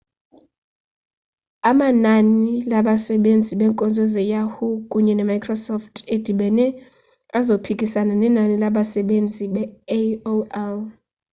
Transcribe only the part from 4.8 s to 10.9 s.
kunye ne-microsoft edibene azophikisana nenani labsebenzisi be-aol